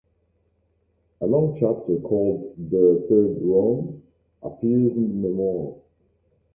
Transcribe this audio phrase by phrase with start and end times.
[1.21, 4.01] A long chapter called "The Third Rome"
[4.41, 5.75] appears in the memoir.